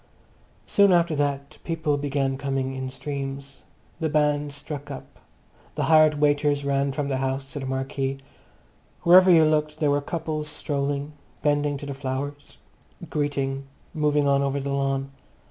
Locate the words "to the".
7.53-7.67, 11.77-11.93